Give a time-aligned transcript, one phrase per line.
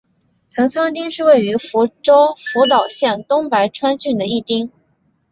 [0.49, 1.85] 棚仓町是位于福
[2.67, 4.71] 岛县东白川郡的一町。